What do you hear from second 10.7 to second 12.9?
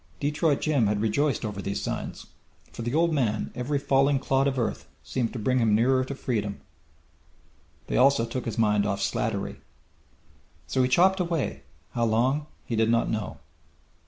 he chopped away, how long he did